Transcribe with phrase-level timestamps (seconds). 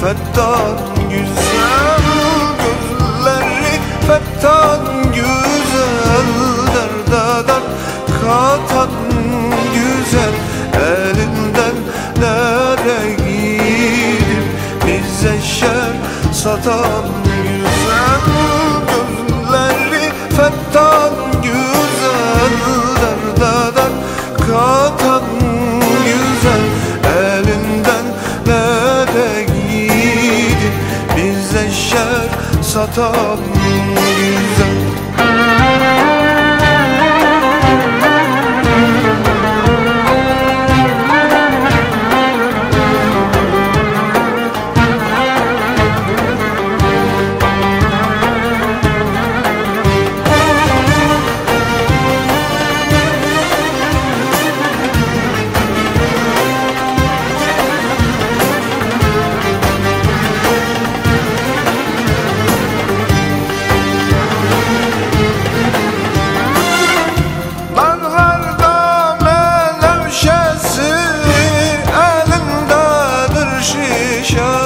[0.00, 0.76] fettan
[1.10, 2.02] güzel
[2.58, 4.80] Gözleri fettan
[5.14, 6.26] güzel
[6.74, 8.90] Derde dert katan
[9.74, 10.32] güzel
[10.74, 11.76] Elinden
[12.20, 14.46] nereye gidip
[14.86, 15.92] bize şer
[16.32, 17.04] satan
[32.96, 33.38] tam
[34.16, 35.05] güzel.
[74.26, 74.65] show.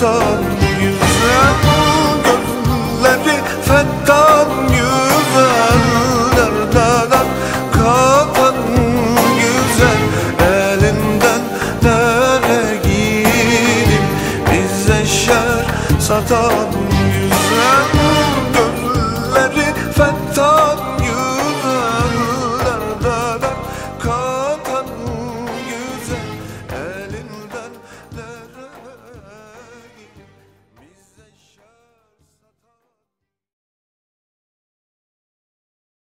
[0.00, 0.40] fettan
[0.80, 1.76] yüze bu
[2.24, 7.28] gözleri fettan güzellerden
[7.72, 8.56] kapan
[9.40, 10.00] güzel
[10.40, 11.42] elinden
[11.82, 14.04] nere gidip
[14.50, 15.64] bize şer
[16.00, 16.68] satan
[17.12, 17.99] güzel